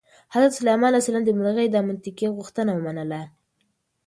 حضرت 0.33 0.51
سلیمان 0.59 0.87
علیه 0.89 1.01
السلام 1.03 1.23
د 1.27 1.31
مرغۍ 1.39 1.67
دا 1.71 1.79
منطقي 1.89 2.27
غوښتنه 2.37 2.71
ومنله. 2.75 3.21